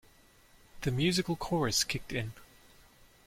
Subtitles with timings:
[0.81, 2.33] The musical chorus kicked in.